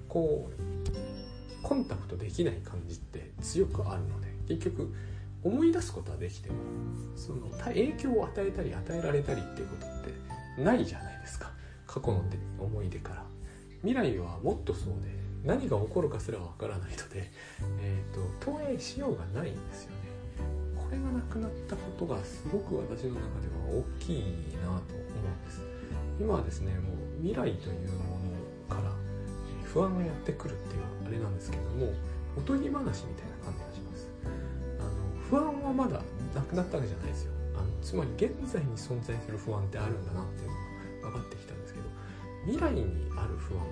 [0.09, 4.93] こうコンタクトできない感じって強くあるので結局
[5.43, 6.57] 思い出すことはできても
[7.17, 11.51] その影響を与えたり与えられたりっていうことってないじゃないですか。
[11.87, 12.23] 過去の
[12.59, 13.25] 思い出から。
[13.83, 17.31] 未来はもっとそうで何が起こるかすらわからないので、
[17.81, 19.97] えーと、投影しようがないんですよね。
[20.77, 24.23] これがなくなったことがすごく私の中では大きい
[24.57, 25.63] なと思うんです。
[26.19, 28.19] 今はですねもう未来というも
[28.69, 28.93] のから
[29.65, 31.93] 不安がやってくるっていうあれなんですけども
[32.37, 34.09] おとぎ話みたいな感じがします。
[34.79, 34.91] あの
[35.31, 36.03] 不安はまだ
[36.35, 37.33] なくなったわけじゃないですよ。
[37.57, 40.55] あのつまり現在に存在する不安ってあるんだなっていうの
[41.03, 41.87] が分かってきたんですけど
[42.45, 43.65] 未来にある不安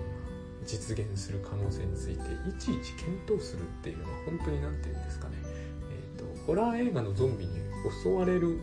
[0.69, 7.53] 実現する可能性についていちいち検討するっていうのは本当に何て言うんですかねえー、とホラー映画のゾンビに
[8.03, 8.59] 襲われる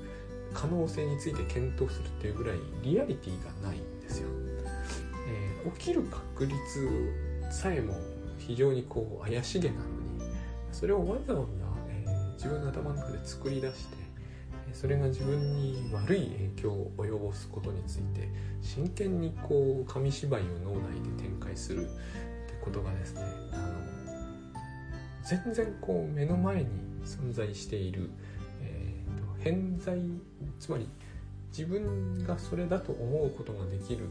[0.55, 4.29] 可能性について検討するっていうぐらいリアリティがないんですよ。
[5.29, 6.55] えー、起きる確率
[7.51, 7.95] さえも
[8.39, 9.87] 非常にこう怪しげなのに
[10.71, 11.47] それをわざわざ、
[11.89, 13.97] えー、自分の頭の中で作り出して
[14.77, 18.29] それが自分に悪い影響を及ぼすことについて
[18.61, 21.93] 真剣にこう紙芝居を脳内で展開するって
[22.63, 23.97] ことがですねあの
[25.25, 26.69] 全然こう目の前に
[27.07, 28.11] 存在している、
[28.61, 29.99] えーと、偏在
[30.61, 30.87] つまり
[31.49, 34.11] 自分がそれだと思うことができる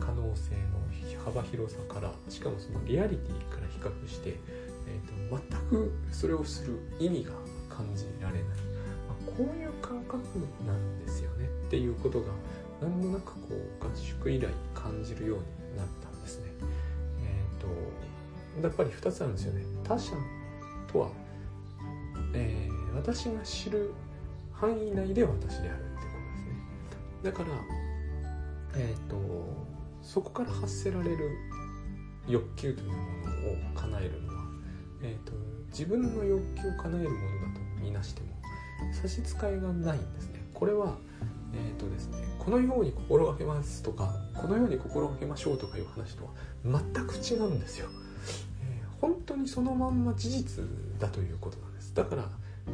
[0.00, 7.30] 可能性の幅広さからしかもそのリアリティから比較して、えーと、と全くそれをする意味が
[7.68, 8.42] 感じられない、
[9.40, 10.18] こういう感覚
[10.66, 12.26] なんですよねっていうことが
[12.82, 16.46] 何となくこう合宿以来感じるようになったんですね。
[17.24, 19.64] えっ、ー、とやっぱり2つあるんですよね。
[19.82, 20.12] 他者
[20.92, 21.10] とは
[22.32, 23.92] えー、私が知る
[24.52, 26.62] 範囲内で私であるってことですね
[27.24, 27.48] だから
[28.76, 29.16] えっ、ー、と
[30.02, 31.30] そこから発せられる
[32.28, 34.44] 欲求というものを叶えるのは、
[35.02, 35.32] えーと、
[35.70, 38.39] 自分の欲求を叶えるものだとみなしても
[38.92, 40.42] 差し支えがないんですね。
[40.54, 40.96] これは
[41.52, 46.30] えーとですね、このように心がけますとかこのように心がけましょうとかいう話とは
[46.64, 47.88] 全く違うんですよ、
[48.62, 50.64] えー、本当にそのまんま事実
[51.00, 51.92] だということなんです。
[51.92, 52.28] だから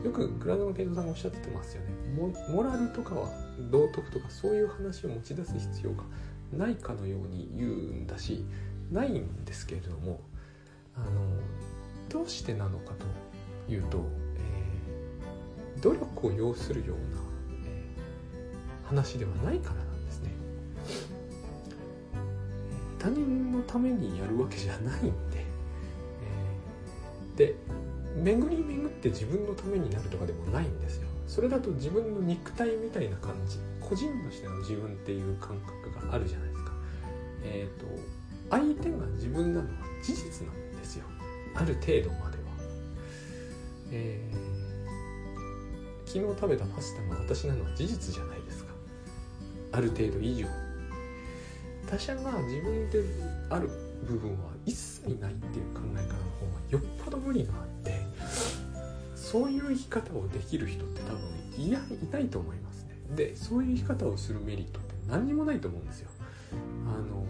[0.05, 1.89] よく倉野健三さんがおっしゃってますよね。
[2.51, 3.31] モラルとかは
[3.71, 6.03] 道徳とかそういう話を持ち出す必要が
[6.53, 8.45] ないかのように言うんだし
[8.93, 10.21] ないんですけれども
[10.95, 11.07] あの
[12.11, 12.93] どうしてなのか
[13.67, 14.05] というと、
[15.87, 17.23] 努力を要するような、
[17.65, 17.85] え、
[18.83, 20.33] 話ではないからなんですね。
[22.99, 25.45] 他人のためにやるわけじゃないんで、
[27.37, 27.55] え、で
[28.17, 31.07] 巡り巡って自分のためになるとかでもないんですよ。
[31.29, 36.73] それだと自分の肉体みたいな感じ個人としての自分っていう感覚があるじゃないですか。
[37.45, 37.87] えっ、ー、と
[38.51, 41.05] 相手が自分なのは事実なんですよ。
[41.55, 42.45] ある程度までは。
[43.93, 44.56] えー、
[46.17, 48.73] 昨日食べたパスタが私なのは事実じゃないですか。
[49.73, 50.47] ある程度以上。
[51.87, 53.05] 他者が自分で
[53.51, 53.69] ある
[54.03, 58.01] 部分は一切ないっていう考え方の方がよっぽど無理があって
[59.15, 61.21] そういう生き方をできる人って多分
[61.63, 62.97] いないと思いますね。
[63.15, 66.09] でそういう生き方をするメリットって何にもないと思うんですよ。
[66.87, 67.27] あの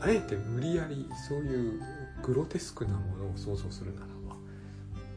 [0.00, 1.82] あえて無理やりそういう
[2.22, 4.36] グロテスクなものを想像するならば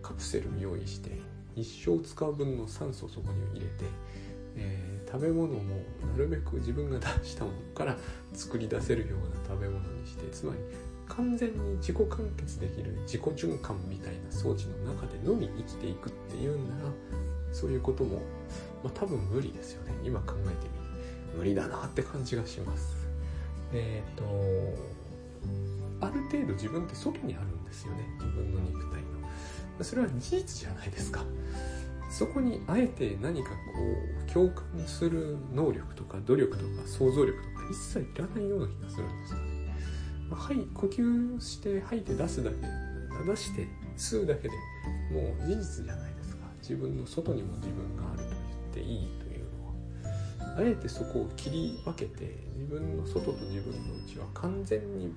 [0.02, 3.86] カプセルを用意して一生使う分の酸素をそこに入れて、
[4.56, 7.98] えー、食べ物もなるべく自分が出したものから
[8.34, 10.60] 作り出せるような食べ物にしてつまり
[11.08, 16.92] 完全に自己完結できる自己循環みたいな装置の中でのみ生きていくっていうんなら
[17.52, 18.18] そういうことも、
[18.84, 19.94] まあ、多分無理ですよね。
[20.04, 23.08] 今考えてみる無理だなって感じがします。
[23.74, 24.26] えっ、ー、と
[26.06, 28.06] ある程度自分って外にあるんですよね。
[28.20, 29.07] 自分の肉体。
[29.84, 31.24] それは事実じゃないですか。
[32.10, 33.56] そこにあえて何かこ
[34.28, 39.40] う共感する能力とか努力とか想像力とか一切いらないような気がするんですよ。
[39.40, 39.58] ね
[40.32, 42.58] はい、呼吸して吐いて出すだけ
[43.26, 44.50] 出して吸うだけで
[45.12, 46.46] もう事実じゃないですか。
[46.62, 49.46] 自分の外にも自分があると言っていいという
[50.44, 50.58] のは。
[50.58, 55.14] あえてそこを切り分けて自分の外と自分の内は完全に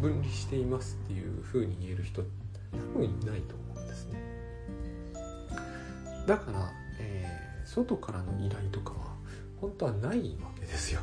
[0.00, 3.67] 分離していますっていうふうに言える人多分いないと思う。
[3.88, 4.20] ですね。
[6.26, 9.16] だから、えー、外からの依頼とかは
[9.60, 11.00] 本当はないわけですよ。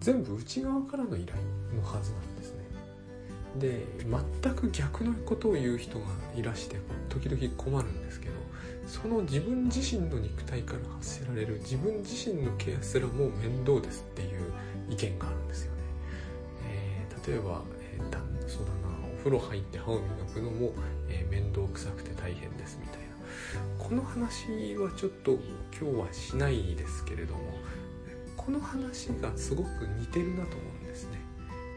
[0.00, 1.38] 全部内側からの依頼
[1.74, 2.58] のはずなんですね。
[3.58, 3.86] で
[4.42, 6.04] 全く逆のことを言う人が
[6.36, 6.76] いらして
[7.08, 8.34] 時々困るんですけど
[8.86, 14.52] その自分自身の肉体から発せられる自分自身のケアすらもう面倒ですっていう
[14.90, 15.78] 意見があるんですよね、
[16.68, 18.87] えー、例えば、えー、そうだな。
[19.28, 20.72] 風呂入って歯を磨くのも、
[21.10, 23.06] えー、面倒くさくて大変ですみたいな
[23.78, 25.32] この話はちょっと
[25.78, 27.40] 今日はしないですけれども
[28.38, 31.18] この話がすごく似てるなと思うんですね。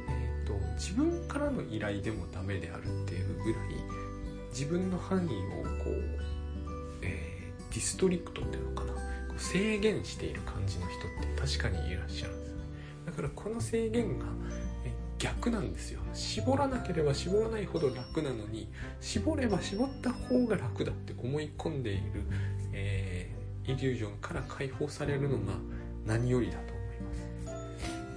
[0.08, 3.62] えーと、自分からの依頼でもダメであるっていうぐらい
[4.52, 5.28] 自分の範囲を
[5.84, 5.96] こう、
[7.02, 8.94] えー、 district っていうのかな
[9.38, 12.64] 制限している感じの人って確かにいらっしゃるんですよね。
[13.08, 14.26] だからこの制限が
[15.22, 16.00] 逆なんですよ。
[16.14, 18.68] 絞らなければ絞らないほど楽なのに
[19.00, 22.24] 絞れば絞った方が楽だって思い込んでいる、
[22.74, 25.54] えー、イリュージョンから解放されるのが
[26.08, 27.14] 何よりだと思いま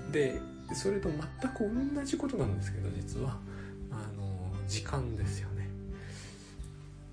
[0.07, 0.13] す。
[0.13, 0.41] で
[0.73, 1.19] それと全
[1.51, 3.39] く同じことなんですけど実は。
[3.91, 5.69] あの時間ですよね。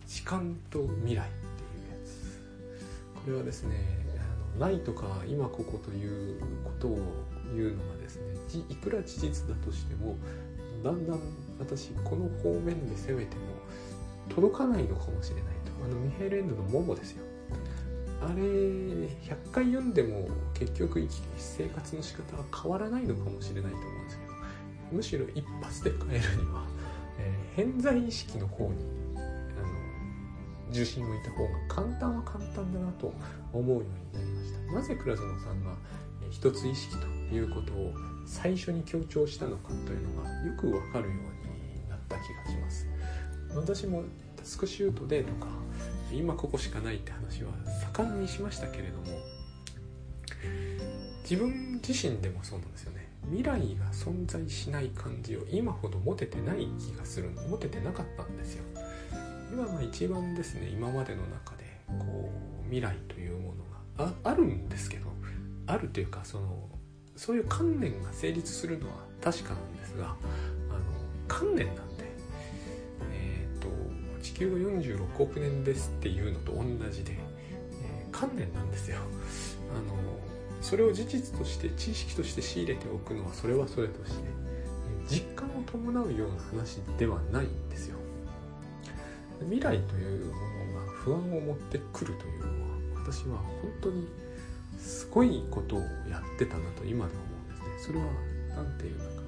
[0.07, 1.27] 時間と未来っていうや
[2.05, 2.39] つ。
[3.23, 3.75] これはですね
[4.57, 6.99] ないとか今ここということを
[7.55, 8.23] 言うのはですね
[8.69, 10.17] いくら事実だとしても
[10.83, 11.19] だんだん
[11.59, 13.41] 私この方面で攻めても
[14.29, 15.71] 届かないのかもしれないと。
[15.83, 17.23] あのミヘイル・エンドの「モモ」ですよ。
[18.21, 24.33] あれ100回読んでも結局生活の仕方は変わらないのかもしれないと思うんですけど
[24.91, 26.63] むしろ一発で変えるには、
[27.17, 28.85] えー、偏在意識の方に
[29.15, 33.11] あの重心を置いた方が簡単は簡単だなと
[33.53, 34.73] 思うようになりました。
[34.73, 35.75] なぜ倉園さんが
[36.31, 37.93] 一つ意識ということを
[38.25, 42.87] 最初に強調したのかというのがよくわかるようになった気がします。
[43.53, 44.03] 私も
[44.37, 45.47] タスクシュートでとか
[46.11, 47.51] 今ここしかないって話は
[47.95, 49.19] 盛んにしましたけれども
[51.29, 53.07] 自分自身でもそうなんですよね。
[53.25, 58.63] 未来が存在しない感じを今ほど持ててない気がする持ててなかったんですよ。
[59.51, 61.65] 今が一番ですね今までの中で
[61.99, 62.31] こ
[62.61, 63.53] う未来というも
[63.97, 65.10] のがあるんですけど
[65.71, 66.69] あるというかその
[67.15, 70.17] そういう観念が成立するのは確かなんですがあの
[71.27, 72.05] 観念なんで、
[73.13, 73.69] えー、と
[74.21, 78.97] 地球が46億年ですっていうのと同じで、えー、観念なんですよ。
[79.73, 79.95] あの
[80.61, 84.23] それを事実として知識として仕入れておくのはそれはそれとして
[85.07, 87.97] 実感を伴うような話ではないんですよ。
[89.39, 90.33] 未来というも
[90.73, 92.71] のが不安を持ってくるというのは
[93.03, 94.07] 私は本当に
[94.81, 95.79] すごいことを
[96.09, 97.67] やってたなと今では思うんですね。
[97.87, 98.05] それは
[98.55, 99.21] なんていうのかな。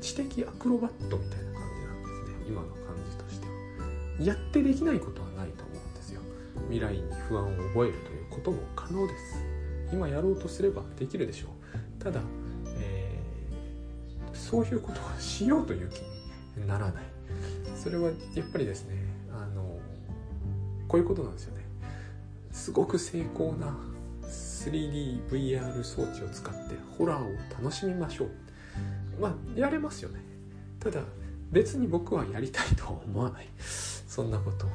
[0.00, 2.44] 知的アクロバットみたいな感じなんですね。
[2.48, 4.24] 今の感じとしては。
[4.24, 6.20] やってできないことはないと思うんですよ。
[6.68, 9.44] 未来に不安を覚えるということも可能です。
[9.92, 12.02] 今やろうとすればできるでしょう。
[12.02, 12.20] ただ、
[12.78, 16.00] えー、そういうことはしようという気
[16.60, 17.04] にならない。
[17.74, 18.96] それはやっぱりですね
[19.32, 19.78] あの
[20.88, 21.64] こういうことなんですよね。
[22.50, 23.76] すごく精巧な
[24.58, 27.32] 3DVR 装置を使ってホラーを
[27.62, 28.28] 楽しみましょう。
[29.20, 30.20] まあやれますよね。
[30.80, 31.00] ただ
[31.50, 33.48] 別に僕はやりたいとは思わない。
[33.58, 34.66] そんなこと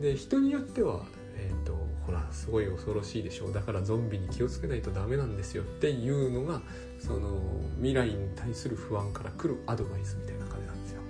[0.00, 1.00] で人によっては
[1.36, 1.74] えっ、ー、と
[2.06, 3.52] ほらすごい恐ろしいでしょう。
[3.52, 5.62] だからゾンビに気をつけないとダメなんですよ。
[5.62, 6.60] っていうのが
[6.98, 7.40] その
[7.76, 11.02] 未来に対する不安から来るアドバイスみたいな感じなんですよ。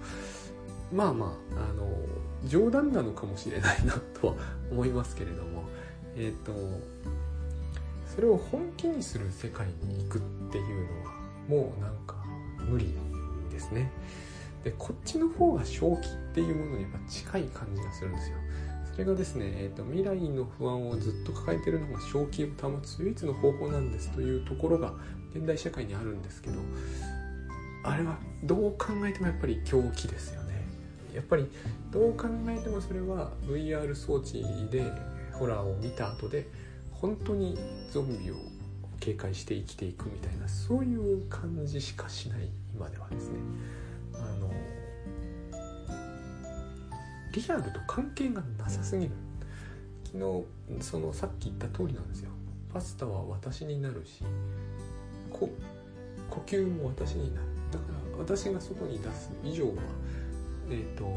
[0.92, 1.90] まあまああの
[2.46, 4.34] 冗談なのかもしれないなとは
[4.70, 5.64] 思いますけれども。
[6.16, 6.52] えっ、ー、と
[8.20, 10.20] それを本気にする世界に行くっ
[10.52, 11.14] ていうのは
[11.48, 12.16] もうなんか
[12.68, 12.92] 無理
[13.50, 13.90] ですね。
[14.62, 18.36] でこっちの方が正気っていうものにやっぱ近い感じがするんですよ。
[18.92, 24.92] それがですね、えーと、未来の不安をずっと抱えてるのが正気を保つ唯一の方法なんですというところが
[25.34, 26.58] 現代社会にあるんですけど
[27.84, 30.62] あれはどう考えてもやっぱり狂気ですよね。
[31.14, 31.48] やっぱり
[31.90, 34.84] どう考えてもそれは VR 装置で
[35.32, 36.46] ホラーを見た後で
[37.00, 37.58] 本当に
[37.90, 38.34] ゾンビを
[39.00, 43.38] 警戒して生きていくみたいなそういう感じしかしない今ではですね。
[44.14, 44.50] あの
[47.32, 49.12] リアルと関係がなさすぎる。
[50.04, 50.18] 昨
[50.78, 52.30] 日そのさっき言った通りなんですよ。
[52.72, 54.22] パスタは私になるし
[55.32, 55.48] 呼
[56.46, 57.46] 吸も私になる。
[57.72, 59.72] だから私が外に出す以上は
[60.70, 61.16] えっ、ー、と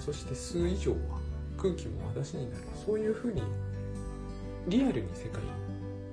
[0.00, 1.20] そして吸う以上は
[1.56, 2.64] 空気も私になる。
[2.84, 3.42] そういうふうに
[4.68, 5.40] リアルに世界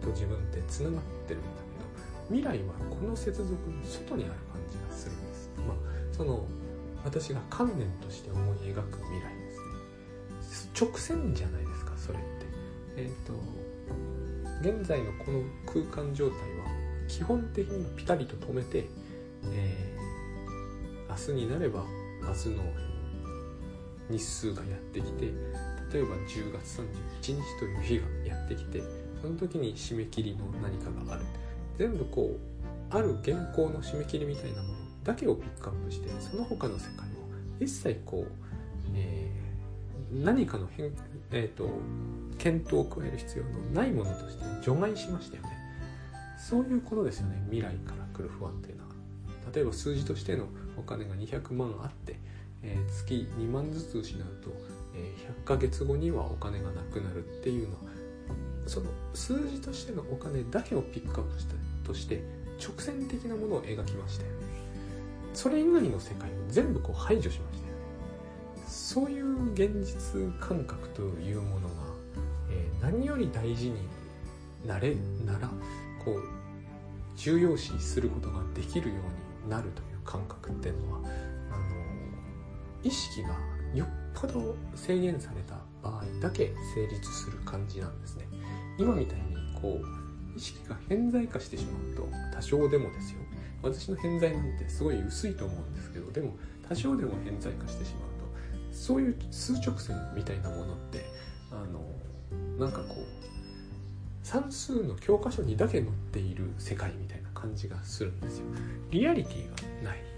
[0.02, 1.48] と自分ってつながってるんだ
[2.30, 5.78] けど未来はこの接続の外にある感じがするんですまあ
[6.12, 6.46] その
[7.04, 9.52] 私が観念として思い描く未来で
[10.42, 12.46] すね直線じゃないですかそれって
[12.98, 13.34] えっ、ー、と
[14.62, 16.66] 現在のこの空間状態は
[17.08, 18.86] 基本的にピタリと止めて、
[19.52, 21.84] えー、明日になれば
[22.22, 22.64] 明日の
[24.10, 25.26] 日数がやってきて
[25.92, 26.78] 例えば10月
[27.24, 28.84] 1日という日がやってきて
[29.22, 31.26] その時に締め切りの何かがある。
[31.78, 37.12] 全部こうある原稿の締め切りみたいなものだけをピックアップしてその他の世界を
[37.60, 38.32] 一切こう、
[38.94, 40.92] えー、何かの変、
[41.32, 41.70] えーと、
[42.38, 45.50] 検討を加える必要のないものとして除外しましたよね。
[46.38, 48.90] そういうことですよね未来から来る不安っていうのは。
[49.54, 50.48] 例えば数字としての
[50.78, 52.20] お金が200万あって、
[52.62, 54.52] えー、月2万ずつ失うと
[54.96, 55.14] え
[55.44, 57.82] 100ヶ月後にはお金がなくなるっていうのは
[58.66, 62.24] その数字としてのお金だけをピックアップしたとして
[62.62, 64.38] 直線的なものを描きましたよね。
[65.34, 67.82] それ以外の世界を全部こう排除しましたよね。
[68.68, 71.74] そういう現実感覚というものが、
[72.52, 73.78] えー、何より大事に
[74.66, 75.50] なれなら
[76.06, 76.24] こう
[77.16, 81.08] 重要視することができるようになるという感覚っていうのはあの
[82.84, 83.36] 意識が
[83.74, 88.26] よっぽど制限された場合だけ成立する感じなんですね。
[88.78, 89.24] 今みたいに
[89.62, 93.20] こう意識が偏在化してしまうと多少でもですよ。
[93.62, 96.36] 私の偏在なんてすごい薄いと思うんですけどでも
[96.68, 98.02] 多少でも偏在化してしまう
[98.72, 101.06] とそういう数直線みたいなものって
[101.50, 101.82] あの
[102.60, 103.24] なんかこう
[104.24, 108.46] 算数の教科書にだけ載っている世界みたいな感じがするんですよ。
[108.92, 109.50] リアリティ
[109.84, 110.13] がない。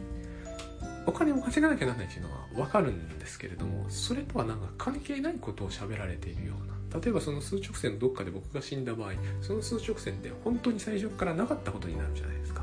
[1.07, 6.75] お金を稼がなきゃならないっていうのは分かるんですけれどもそれとはなんか関係ないことを喋られているような。
[6.99, 12.61] 例えばその数直線のどっかで僕が死んだ場合その数直線って本当に最初からなかったことになるじゃないですか、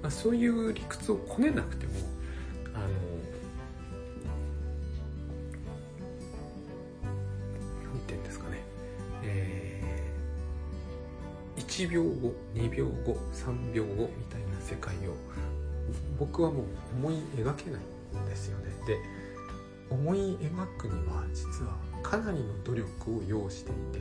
[0.00, 1.92] まあ、そういう理屈をこねなくても
[2.72, 2.84] あの
[7.82, 8.62] 何て言うんですかね。
[9.24, 15.16] えー、1秒後2秒後3秒後みたいな世界を
[16.18, 16.64] 僕はもう
[16.96, 17.80] 思い描けない
[18.20, 18.66] んですよね。
[18.86, 18.98] で
[19.90, 24.00] 思い描くには実はかなりの努力を要していて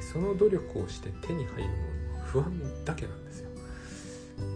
[0.00, 1.76] その努力をして手に入るも
[2.14, 3.50] のは不安だけなんですよ。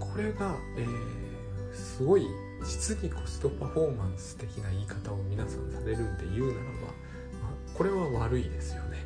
[0.00, 2.26] これが、えー、すごい
[2.64, 8.98] 実にコストパフォーマンス的な言い方を皆さんされるんで言うならば、まあ、これは悪いですよね。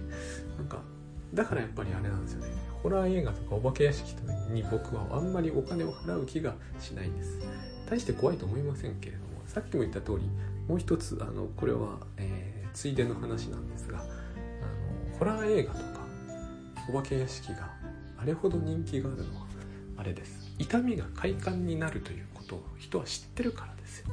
[0.57, 0.83] なんか
[1.35, 2.53] だからやっぱりあれなんですよね。
[2.83, 7.39] ホラー映画とかお化け屋敷とかに僕はあんまりお金を払う気がしないんです。
[7.89, 10.29] 大して怖いと思いませんけれどもさっきも言った通り
[10.69, 16.01] もう一つあのこれは、えー、ついでの話なんですがあのホラー映画とか
[16.89, 17.71] お化け屋敷が
[18.19, 19.47] あれほど人気があるのは
[19.97, 20.55] あれです。
[20.59, 24.07] 痛みが快感になるということを人は知ってるからですよ。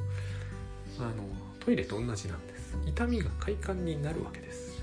[0.98, 1.12] あの
[1.60, 2.76] トイレと同じなんです。
[2.86, 4.82] 痛みが快感になるわけです。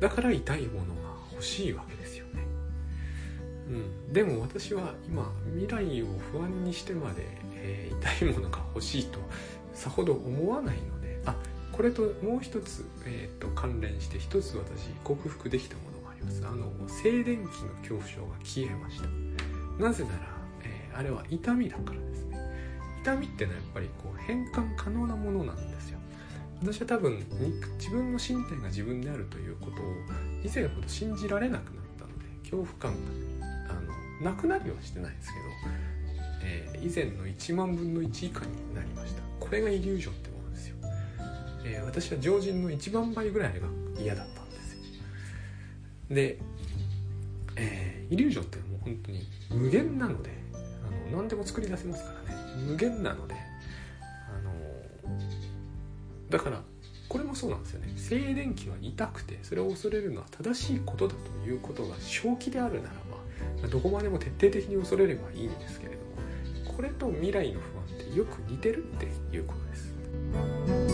[0.00, 1.03] だから痛いものが
[1.34, 2.46] 欲しいわけですよね。
[3.68, 4.12] うん。
[4.12, 9.18] でも私は今未来を不安にしてまで、えー、痛いものが欲しいと
[9.72, 11.34] さほど思わないのであ
[11.72, 16.46] これともう一つ、えーと、関連して一つ私克服できたものがあります。
[16.46, 19.08] あの静電気の恐怖症が消えました。
[19.82, 20.16] なぜなら、
[20.62, 22.38] えー、あれは痛みだからですね。
[23.02, 25.98] 痛みってのはやっぱりこう変換可能なものなんですよ。
[26.64, 27.22] 私は多分
[27.78, 29.84] 自分の身体が自分であるということを
[30.42, 32.94] 以前ほど信じられなくなったので恐怖感
[33.38, 33.74] があ
[34.22, 35.44] のなくなりはしてないですけど、
[36.42, 39.22] えー、以前の1万分の1以下になりました。
[39.38, 40.76] これがイリュージョンってものですよ、
[41.66, 43.68] えー、私は常人の1万倍ぐらいが
[44.00, 44.80] 嫌だったんですよ。
[46.08, 46.38] で、
[47.56, 52.42] えー、イリュージョンってもう本当に無限なのであの何でも作り出せますからね。
[52.66, 53.43] 無限なので
[56.34, 56.60] だから
[57.08, 62.94] これもそうなんですよね静電気は痛くてそれを恐れるのは正しいことだということが正気であるなら
[63.62, 65.98] ばどこまでも徹底的に恐れればいいんですけれど
[66.68, 69.06] もこれと未来の不安ってよく似てるって
[69.36, 70.93] いうことです。